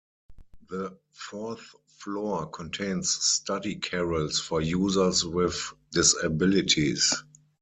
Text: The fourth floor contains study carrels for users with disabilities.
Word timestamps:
The 0.69 0.97
fourth 1.11 1.75
floor 1.85 2.47
contains 2.49 3.11
study 3.13 3.75
carrels 3.75 4.39
for 4.39 4.59
users 4.59 5.23
with 5.23 5.73
disabilities. 5.91 7.13